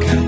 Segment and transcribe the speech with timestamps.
[0.00, 0.21] 가까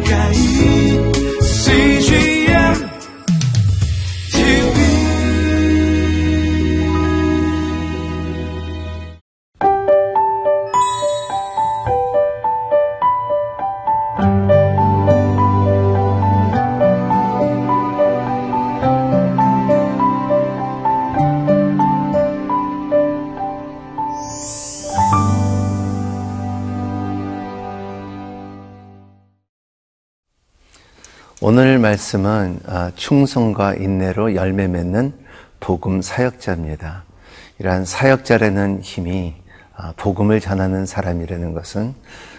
[31.46, 35.12] 오늘 말씀은 아, 충성과 인내로 열매 맺는
[35.60, 37.04] 복음 사역자입니다.
[37.58, 39.34] 이러한 사역자라는 힘이
[39.76, 41.94] 아, 복음을 전하는 사람이라는 것은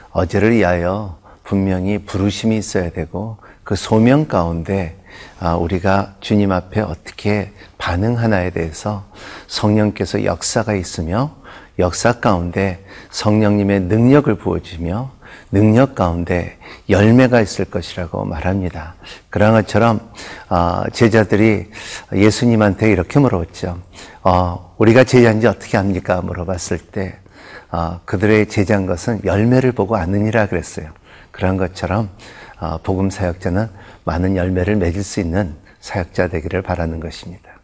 [0.09, 4.97] 어제를 위하여 분명히 부르심이 있어야 되고 그 소명 가운데
[5.39, 9.05] 아, 우리가 주님 앞에 어떻게 반응하나에 대해서
[9.45, 11.35] 성령께서 역사가 있으며
[11.77, 15.11] 역사 가운데 성령님의 능력을 부어주며
[15.51, 16.57] 능력 가운데
[16.89, 18.95] 열매가 있을 것이라고 말합니다.
[19.29, 20.11] 그런 것처럼
[20.49, 21.69] 어, 제자들이
[22.13, 23.79] 예수님한테 이렇게 물어봤죠.
[24.23, 26.21] 어, 우리가 제자인지 어떻게 합니까?
[26.21, 27.17] 물어봤을 때
[27.71, 30.91] 어, 그들의 제자인 것은 열매를 보고 아느니라 그랬어요.
[31.31, 32.09] 그런 것처럼
[32.83, 33.67] 복음 사역자는
[34.05, 37.54] 많은 열매를 맺을 수 있는 사역자 되기를 바라는 것입니다.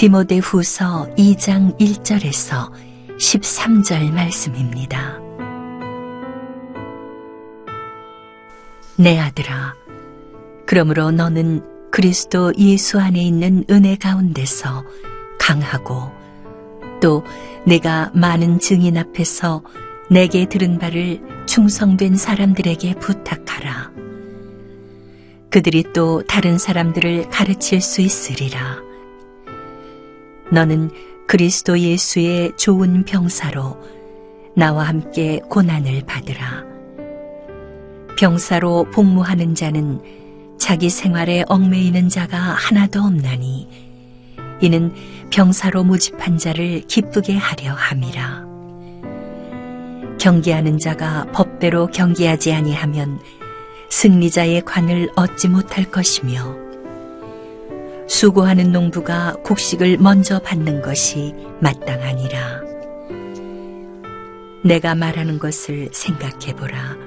[0.00, 2.70] 디모데 후서 2장 1절에서
[3.18, 5.20] 13절 말씀입니다.
[8.96, 9.74] 내 아들아,
[10.64, 14.86] 그러므로 너는 그리스도 예수 안에 있는 은혜 가운데서
[15.38, 16.10] 강하고
[17.02, 17.22] 또
[17.66, 19.62] 내가 많은 증인 앞에서
[20.08, 23.92] 내게 들은 바를 충성된 사람들에게 부탁하라.
[25.50, 28.88] 그들이 또 다른 사람들을 가르칠 수 있으리라.
[30.52, 30.90] 너는
[31.26, 33.78] 그리스도 예수의 좋은 병사로
[34.56, 36.64] 나와 함께 고난을 받으라.
[38.18, 40.00] 병사로 복무하는 자는
[40.58, 43.68] 자기 생활에 얽매이는 자가 하나도 없나니
[44.60, 44.92] 이는
[45.30, 48.44] 병사로 모집한 자를 기쁘게 하려 함이라.
[50.18, 53.20] 경계하는 자가 법대로 경계하지 아니하면
[53.88, 56.69] 승리자의 관을 얻지 못할 것이며
[58.20, 62.60] 수고하는 농부가 곡식을 먼저 받는 것이 마땅하니라.
[64.62, 66.98] 내가 말하는 것을 생각해 보라.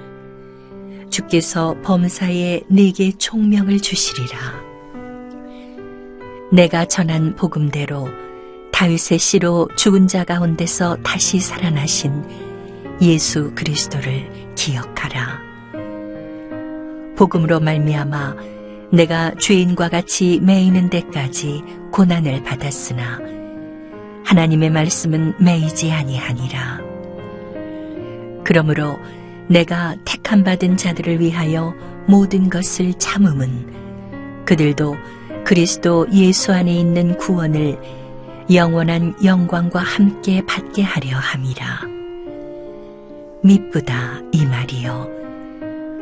[1.11, 4.39] 주께서 범사에 네게 총명을 주시리라.
[6.51, 8.09] 내가 전한 복음대로
[8.71, 12.23] 다윗의 씨로 죽은 자 가운데서 다시 살아나신
[13.03, 15.39] 예수 그리스도를 기억하라.
[17.15, 18.52] 복음으로 말미암아
[18.93, 23.19] 내가 죄인과 같이 매이는 데까지 고난을 받았으나
[24.23, 26.79] 하나님의 말씀은 매이지 아니하니라.
[28.43, 28.99] 그러므로
[29.47, 31.73] 내가 택함 받은 자들을 위하여
[32.05, 34.95] 모든 것을 참음은 그들도
[35.43, 37.79] 그리스도 예수 안에 있는 구원을
[38.53, 41.65] 영원한 영광과 함께 받게 하려 함이라.
[43.41, 45.09] 미쁘다 이 말이요.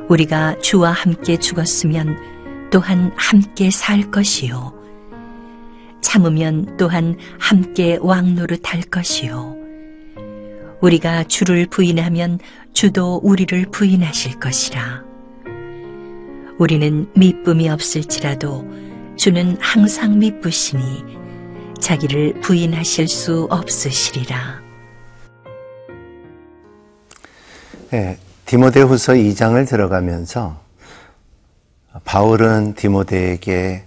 [0.09, 2.30] 우리가 주와 함께 죽었으면
[2.71, 4.73] 또한 함께 살 것이요.
[6.01, 9.55] 참으면 또한 함께 왕노릇할 것이요.
[10.81, 12.39] 우리가 주를 부인하면
[12.73, 15.03] 주도 우리를 부인하실 것이라.
[16.57, 18.65] 우리는 미쁨이 없을지라도
[19.15, 21.03] 주는 항상 미쁘시니
[21.79, 24.61] 자기를 부인하실 수 없으시리라.
[27.91, 30.59] 네, 디모데후서 2장을 들어가면서
[32.05, 33.83] 바울은 디모데에게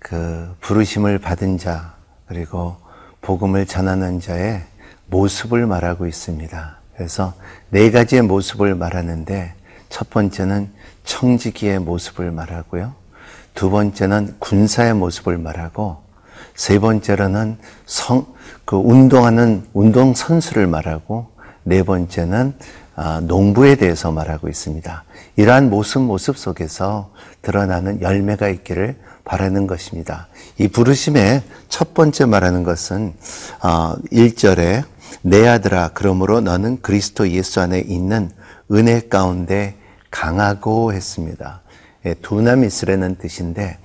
[0.00, 1.94] 그 부르심을 받은 자
[2.26, 2.76] 그리고
[3.20, 4.62] 복음을 전하는 자의
[5.06, 6.76] 모습을 말하고 있습니다.
[6.96, 7.34] 그래서
[7.70, 9.54] 네 가지의 모습을 말하는데
[9.88, 10.70] 첫 번째는
[11.04, 12.94] 청지기의 모습을 말하고요.
[13.54, 15.98] 두 번째는 군사의 모습을 말하고
[16.54, 18.26] 세 번째로는 성,
[18.64, 21.30] 그 운동하는 운동 선수를 말하고
[21.62, 22.54] 네 번째는
[22.98, 25.04] 아, 농부에 대해서 말하고 있습니다.
[25.36, 27.10] 이러한 모습 모습 속에서
[27.46, 30.26] 드러나는 열매가 있기를 바라는 것입니다.
[30.58, 33.14] 이 부르심의 첫 번째 말하는 것은
[33.60, 34.86] 1절에 어,
[35.22, 38.30] 내 아들아 그러므로 너는 그리스도 예수 안에 있는
[38.72, 39.76] 은혜 가운데
[40.10, 41.62] 강하고 했습니다.
[42.04, 43.78] 예, 두나미스라는 뜻인데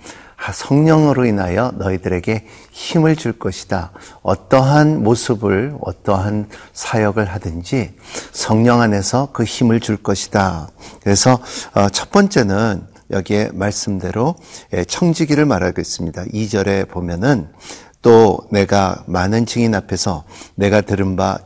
[0.52, 3.92] 성령으로 인하여 너희들에게 힘을 줄 것이다.
[4.24, 7.94] 어떠한 모습을, 어떠한 사역을 하든지
[8.32, 10.70] 성령 안에서 그 힘을 줄 것이다.
[11.04, 11.40] 그래서
[11.76, 14.36] 어, 첫 번째는 여기에 말씀대로
[14.74, 16.24] 예, 청지기를 말하고 있습니다.
[16.26, 17.50] 2절에 보면은
[18.02, 20.24] 또 내가 많은 증인 앞에서
[20.56, 21.40] 내가 들은 바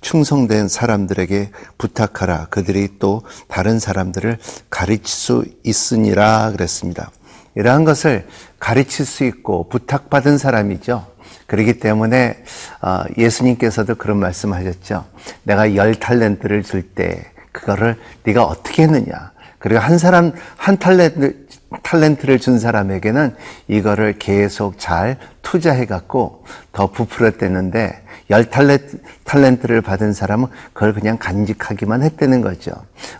[0.00, 2.48] 충성된 사람들에게 부탁하라.
[2.50, 4.38] 그들이 또 다른 사람들을
[4.68, 7.10] 가르칠 수 있으니라 그랬습니다.
[7.54, 8.26] 이러한 것을
[8.58, 11.06] 가르칠 수 있고 부탁받은 사람이죠.
[11.46, 12.42] 그렇기 때문에
[12.82, 15.06] 어, 예수님께서도 그런 말씀하셨죠.
[15.44, 19.32] 내가 열 탈렌트를 줄 때 그거를 네가 어떻게 했느냐.
[19.64, 21.46] 그리고 한 사람 한 탈렌트
[21.82, 23.34] 탈렌트를 준 사람에게는
[23.66, 32.02] 이거를 계속 잘 투자해 갖고 더 부풀었댔는데 열 탈렌트, 탈렌트를 받은 사람은 그걸 그냥 간직하기만
[32.02, 32.72] 했다는 거죠.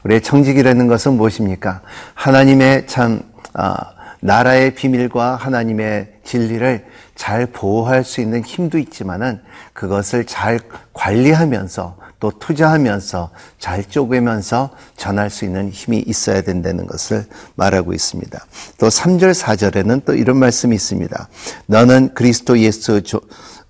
[0.04, 1.80] 우리의 청직이라는 것은 무엇입니까?
[2.12, 3.22] 하나님의 참
[3.54, 3.76] 아,
[4.20, 9.40] 나라의 비밀과 하나님의 진리를 잘 보호할 수 있는 힘도 있지만은
[9.72, 10.60] 그것을 잘
[10.92, 18.46] 관리하면서 또 투자하면서 잘 쪼개면서 전할 수 있는 힘이 있어야 된다는 것을 말하고 있습니다.
[18.78, 21.28] 또 3절 4절에는 또 이런 말씀이 있습니다.
[21.66, 23.00] 너는 그리스도 예수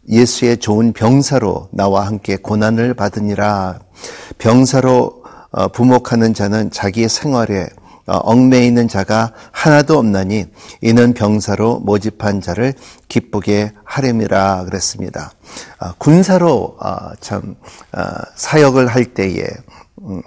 [0.09, 3.81] 예수의 좋은 병사로 나와 함께 고난을 받으니라.
[4.39, 10.47] 병사로 어, 부목하는 자는 자기의 생활에 어, 얽매 있는 자가 하나도 없나니
[10.81, 12.75] 이는 병사로 모집한 자를
[13.09, 15.33] 기쁘게 하렴이라 그랬습니다.
[15.81, 16.77] 어, 군사로
[17.21, 17.57] 참
[18.35, 19.47] 사역을 할 때에
[20.03, 20.23] 음,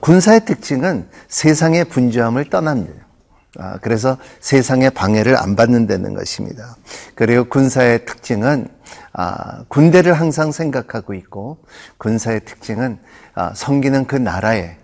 [0.00, 3.02] 군사의 특징은 세상의 분주함을 떠납니다.
[3.58, 6.76] 아, 그래서 세상의 방해를 안 받는다는 것입니다.
[7.14, 8.68] 그리고 군사의 특징은
[9.12, 11.58] 아, 군대를 항상 생각하고 있고
[11.98, 12.98] 군사의 특징은
[13.34, 14.78] 아, 섬기는 그 나라의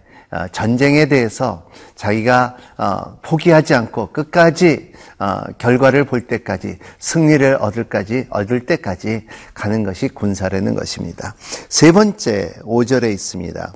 [0.53, 9.27] 전쟁에 대해서 자기가 어, 포기하지 않고 끝까지 어, 결과를 볼 때까지 승리를 얻을까지 얻을 때까지
[9.55, 11.35] 가는 것이 군사라는 것입니다.
[11.69, 13.73] 세 번째 5절에 있습니다.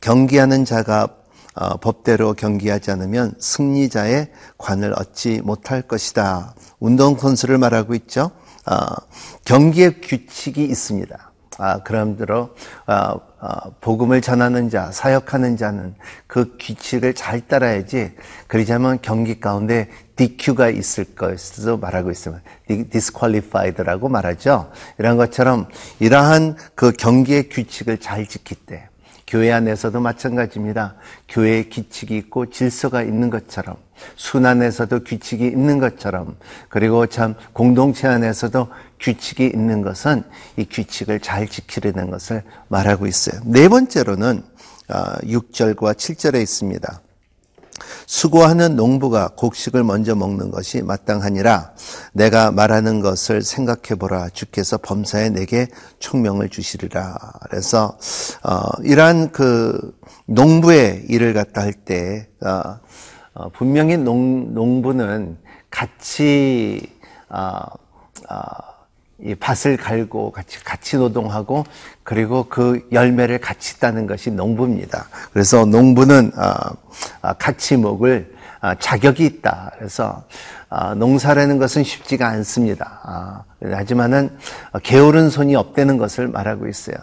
[0.00, 1.08] 경기하는 자가
[1.54, 6.54] 어, 법대로 경기하지 않으면 승리자의 관을 얻지 못할 것이다.
[6.78, 8.30] 운동 선수를 말하고 있죠.
[8.66, 8.76] 어,
[9.46, 11.32] 경기의 규칙이 있습니다.
[11.58, 12.54] 아, 그럼대로
[12.86, 15.94] 어, 어, 복음을 전하는 자, 사역하는 자는
[16.26, 18.12] 그 규칙을 잘 따라야지.
[18.46, 24.70] 그러자면 경기 가운데 DQ가 있을 것으로 말하고 있으면 disqualified라고 말하죠.
[24.98, 25.68] 이런 것처럼
[26.00, 28.88] 이러한 그 경기의 규칙을 잘 지킬 때
[29.26, 30.94] 교회 안에서도 마찬가지입니다.
[31.28, 33.76] 교회에 규칙이 있고 질서가 있는 것처럼
[34.16, 36.36] 순환에서도 규칙이 있는 것처럼
[36.68, 38.68] 그리고 참 공동체 안에서도
[39.00, 40.22] 규칙이 있는 것은
[40.56, 43.40] 이 규칙을 잘 지키려는 것을 말하고 있어요.
[43.44, 44.42] 네 번째로는
[44.88, 47.00] 6절과 아, 7절에 있습니다.
[48.06, 51.72] 수고하는 농부가 곡식을 먼저 먹는 것이 마땅하니라
[52.12, 57.16] 내가 말하는 것을 생각해 보라 주께서 범사에 내게 총명을 주시리라
[57.50, 57.98] 그래서
[58.42, 59.94] 어, 이러한 그
[60.26, 62.78] 농부의 일을 갖다 할때 어,
[63.36, 65.36] 어, 분명히 농, 농부는
[65.70, 66.90] 같이
[67.28, 67.60] 어,
[68.30, 68.38] 어,
[69.18, 71.64] 이 밭을 갈고 같이 같이 노동하고
[72.02, 75.08] 그리고 그 열매를 같이 따는 것이 농부입니다.
[75.34, 78.35] 그래서 농부는 어, 같이 먹을 어,
[78.74, 79.72] 자격이 있다.
[79.78, 80.24] 그래서
[80.68, 83.44] 어, 농사라는 것은 쉽지가 않습니다.
[83.62, 84.36] 하지만은
[84.82, 86.96] 게으른 손이 없다는 것을 말하고 있어요.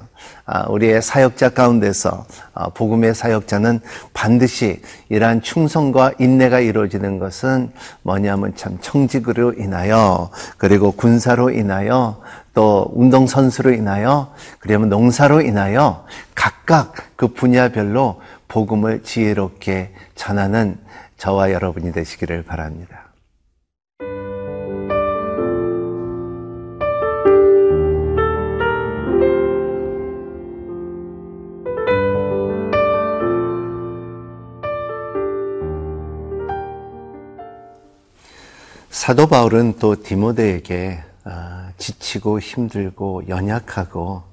[0.67, 2.25] 우리의 사역자 가운데서
[2.73, 3.79] 복음의 사역자는
[4.13, 7.71] 반드시 이러한 충성과 인내가 이루어지는 것은
[8.01, 12.21] 뭐냐면 참 청직으로 인하여 그리고 군사로 인하여
[12.53, 20.77] 또 운동선수로 인하여 그러면 농사로 인하여 각각 그 분야별로 복음을 지혜롭게 전하는
[21.23, 23.13] 저와 여러분이 되시기를 바랍니다.
[38.89, 44.23] 사도 바울은 또 디모데에게 아, 지치고 힘들고 연약하고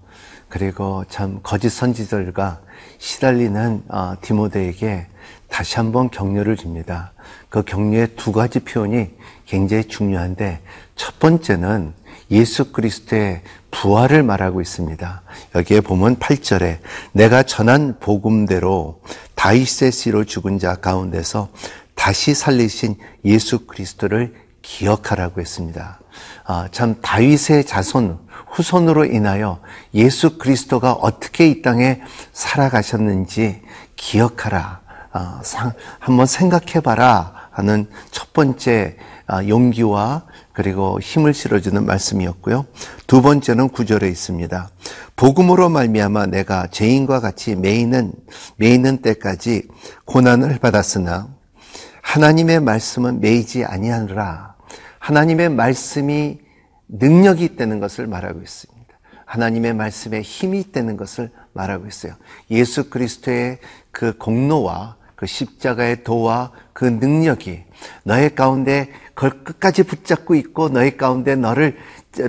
[0.49, 2.61] 그리고 참 거짓 선지들과
[2.99, 5.07] 시달리는 어, 디모데에게
[5.51, 7.13] 다시 한번 격려를 줍니다.
[7.49, 9.11] 그 격려의 두 가지 표현이
[9.47, 10.61] 굉장히 중요한데
[10.97, 11.93] 첫 번째는
[12.31, 15.23] 예수 그리스도의 부활을 말하고 있습니다.
[15.57, 16.79] 여기에 보면 8절에
[17.13, 19.01] 내가 전한 복음대로
[19.35, 21.49] 다윗의 씨로 죽은 자 가운데서
[21.95, 26.01] 다시 살리신 예수 그리스도를 기억하라고 했습니다.
[26.45, 29.61] 아, 참 다윗의 자손 후손으로 인하여
[29.95, 32.01] 예수 그리스도가 어떻게 이 땅에
[32.33, 33.63] 살아가셨는지
[33.97, 34.81] 기억하라.
[35.13, 35.43] 아,
[35.99, 42.67] 한번 생각해봐라 하는 첫 번째 아, 용기와 그리고 힘을 실어주는 말씀이었고요.
[43.07, 44.71] 두 번째는 구절에 있습니다.
[45.17, 48.13] 복음으로 말미암아 내가 죄인과 같이 매이는
[48.57, 49.69] 매이는 때까지
[50.05, 51.29] 고난을 받았으나
[52.03, 54.55] 하나님의 말씀은 매이지 아니하느라
[54.99, 56.39] 하나님의 말씀이
[56.89, 58.81] 능력이 있다는 것을 말하고 있습니다.
[59.25, 62.15] 하나님의 말씀에 힘이 있다는 것을 말하고 있어요.
[62.51, 63.59] 예수 그리스도의
[63.93, 67.63] 그 공로와 그 십자가의 도와 그 능력이
[68.05, 71.77] 너의 가운데 그걸 끝까지 붙잡고 있고 너의 가운데 너를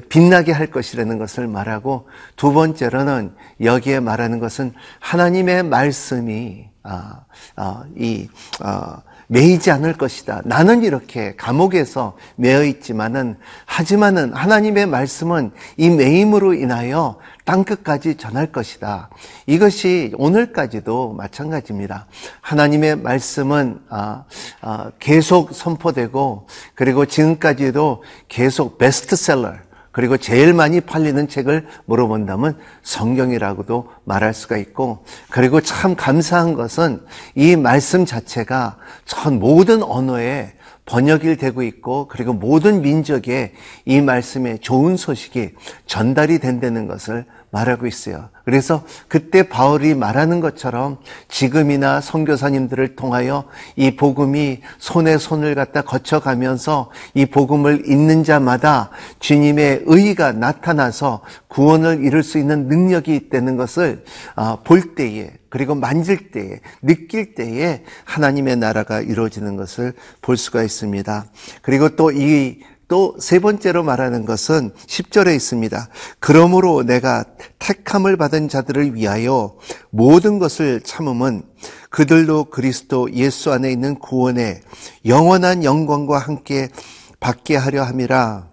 [0.09, 7.23] 빛나게 할 것이라는 것을 말하고 두 번째로는 여기에 말하는 것은 하나님의 말씀이 아,
[7.55, 8.27] 아, 이
[8.59, 10.41] 아, 매이지 않을 것이다.
[10.43, 19.09] 나는 이렇게 감옥에서 매여 있지만은 하지만은 하나님의 말씀은 이 매임으로 인하여 땅 끝까지 전할 것이다.
[19.45, 22.07] 이것이 오늘까지도 마찬가지입니다.
[22.41, 24.25] 하나님의 말씀은 아,
[24.59, 29.53] 아, 계속 선포되고 그리고 지금까지도 계속 베스트셀러
[29.91, 37.01] 그리고 제일 많이 팔리는 책을 물어본다면 성경이라고도 말할 수가 있고, 그리고 참 감사한 것은
[37.35, 40.53] 이 말씀 자체가 전 모든 언어에
[40.85, 43.53] 번역이 되고 있고, 그리고 모든 민족에
[43.85, 45.51] 이 말씀의 좋은 소식이
[45.85, 48.29] 전달이 된다는 것을 말하고 있어요.
[48.45, 53.43] 그래서 그때 바울이 말하는 것처럼 지금이나 선교사님들을 통하여
[53.75, 58.89] 이 복음이 손에 손을 갖다 거쳐가면서 이 복음을 읽는 자마다
[59.19, 64.05] 주님의 의가 나타나서 구원을 이룰 수 있는 능력이 있다는 것을
[64.35, 69.91] 아, 볼 때에 그리고 만질 때에 느낄 때에 하나님의 나라가 이루어지는 것을
[70.21, 71.25] 볼 수가 있습니다.
[71.61, 72.59] 그리고 또 이
[72.91, 75.87] 또 세 번째로 말하는 것은 10절에 있습니다.
[76.19, 77.23] 그러므로 내가
[77.57, 79.55] 택함을 받은 자들을 위하여
[79.91, 81.43] 모든 것을 참음은
[81.89, 84.59] 그들도 그리스도 예수 안에 있는 구원의
[85.05, 86.67] 영원한 영광과 함께
[87.21, 88.49] 받게 하려 함이라.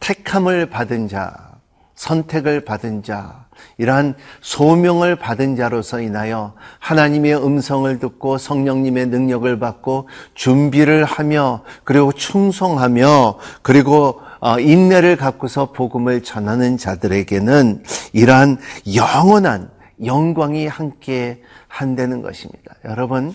[0.00, 1.60] 택함을 받은 자,
[1.94, 3.47] 선택을 받은 자,
[3.78, 13.38] 이러한 소명을 받은 자로서 인하여 하나님의 음성을 듣고 성령님의 능력을 받고 준비를 하며 그리고 충성하며
[13.62, 18.58] 그리고 어, 인내를 갖고서 복음을 전하는 자들에게는 이러한
[18.94, 19.70] 영원한
[20.04, 22.74] 영광이 함께 한다는 것입니다.
[22.84, 23.34] 여러분,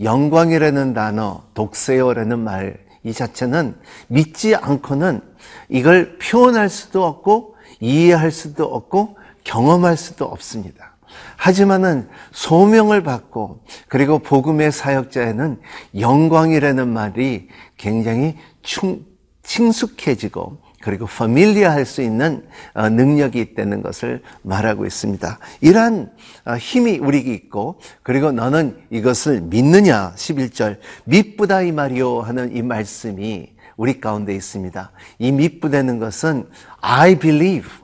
[0.00, 3.76] 영광이라는 단어, 독세요라는 말 이 자체는
[4.08, 5.20] 믿지 않고는
[5.68, 10.94] 이걸 표현할 수도 없고 이해할 수도 없고 경험할 수도 없습니다.
[11.36, 15.60] 하지만은 소명을 받고 그리고 복음의 사역자에는
[15.98, 19.04] 영광이라는 말이 굉장히 충,
[19.42, 25.38] 친숙해지고 그리고 할수 있는 어, 능력이 있다는 것을 말하고 있습니다.
[25.62, 26.12] 이러한
[26.44, 33.54] 어, 힘이 우리에게 있고 그리고 너는 이것을 믿느냐 11절 믿부다 이 말이요 하는 이 말씀이
[33.78, 34.92] 우리 가운데 있습니다.
[35.18, 36.48] 이 믿부다는 것은
[36.82, 37.83] I believe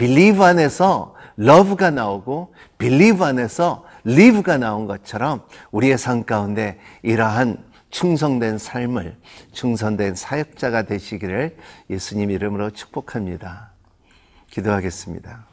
[0.00, 5.42] believe 안에서 love가 나오고 believe 안에서 live가 나온 것처럼
[5.72, 9.18] 우리의 삶 가운데 이러한 충성된 삶을
[9.52, 11.58] 충성된 사역자가 되시기를
[11.90, 13.72] 예수님 이름으로 축복합니다.
[14.50, 15.44] 기도하겠습니다.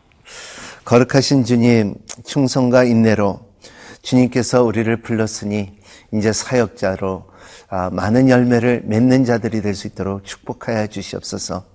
[0.86, 3.42] 거룩하신 주님, 충성과 인내로
[4.02, 5.78] 주님께서 우리를 불렀으니
[6.14, 7.37] 이제 사역자로 아,
[7.92, 11.66] 많은 열매를 맺는 자들이 될 수 있도록 축복하여 주시옵소서.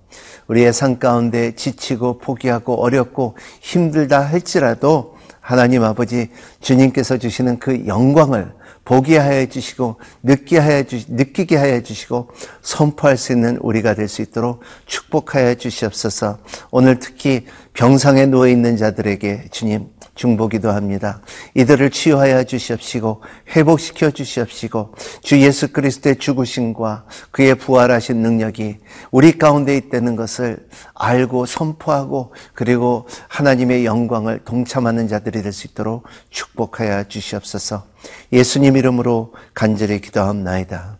[0.47, 6.29] 우리의 삶 가운데 지치고 포기하고 어렵고 힘들다 할지라도 하나님 아버지
[6.61, 8.53] 주님께서 주시는 그 영광을
[8.85, 12.29] 보게 하여 주시고 느끼게 하여 주 느끼게 하여 주시고
[12.61, 16.39] 선포할 수 있는 우리가 될 수 있도록 축복하여 주시옵소서.
[16.71, 21.21] 오늘 특히 병상에 누워 있는 자들에게 주님 중보기도 합니다.
[21.55, 23.21] 이들을 치유하여 주시옵시고
[23.55, 28.77] 회복시켜 주시옵시고 주 예수 그리스도의 죽으심과 그의 부활하신 능력이
[29.11, 37.05] 우리 가운데 있다는 것을 알고 선포하고 그리고 하나님의 영광을 동참하는 자들이 될 수 있도록 축복하여
[37.05, 37.85] 주시옵소서.
[38.33, 40.97] 예수님 이름으로 간절히 기도합나이다.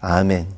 [0.00, 0.57] 아멘.